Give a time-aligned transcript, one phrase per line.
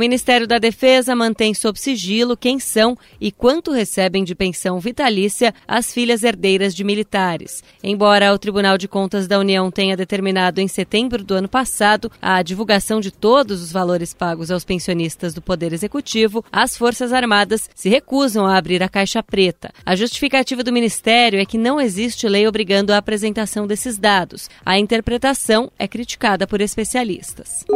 [0.00, 5.92] Ministério da Defesa mantém sob sigilo quem são e quanto recebem de pensão vitalícia as
[5.92, 7.62] filhas herdeiras de militares.
[7.84, 12.42] Embora o Tribunal de Contas da União tenha determinado em setembro do ano passado a
[12.42, 17.90] divulgação de todos os valores pagos aos pensionistas do Poder Executivo, as Forças Armadas se
[17.90, 19.70] recusam a abrir a caixa preta.
[19.84, 24.48] A justificativa do Ministério é que não existe lei obrigando a apresentação desses dados.
[24.64, 27.66] A interpretação é criticada por especialistas.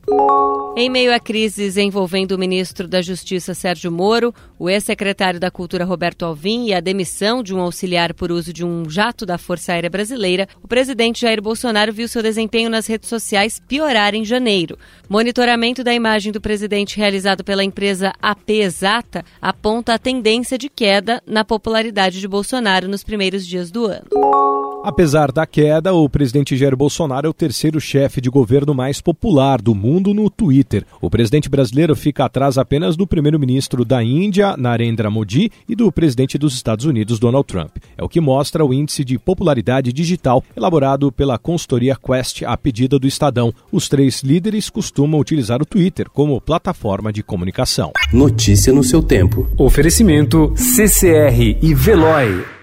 [0.77, 5.85] Em meio a crises envolvendo o ministro da Justiça Sérgio Moro, o ex-secretário da Cultura
[5.85, 9.71] Roberto Alvim e a demissão de um auxiliar por uso de um jato da Força
[9.71, 14.77] Aérea Brasileira, o presidente Jair Bolsonaro viu seu desempenho nas redes sociais piorar em janeiro.
[15.07, 21.23] Monitoramento da imagem do presidente realizado pela empresa AP Exata aponta a tendência de queda
[21.25, 24.44] na popularidade de Bolsonaro nos primeiros dias do ano.
[24.85, 29.59] Apesar da queda, o presidente Jair Bolsonaro é o terceiro chefe de governo mais popular
[29.59, 30.85] do mundo no Twitter.
[31.01, 36.37] O presidente brasileiro fica atrás apenas do primeiro-ministro da Índia, Narendra Modi, e do presidente
[36.37, 37.77] dos Estados Unidos, Donald Trump.
[37.97, 42.99] É o que mostra o índice de popularidade digital elaborado pela consultoria Quest a pedida
[42.99, 43.51] do Estadão.
[43.71, 47.91] Os três líderes costumam utilizar o Twitter como plataforma de comunicação.
[48.13, 49.49] Notícia no seu tempo.
[49.57, 52.54] Oferecimento CCR e Veloy.